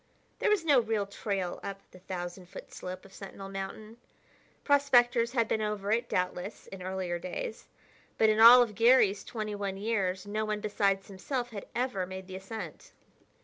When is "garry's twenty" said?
8.73-9.53